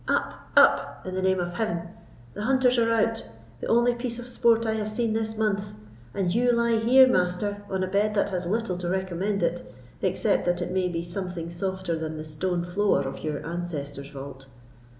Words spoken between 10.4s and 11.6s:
that it may be something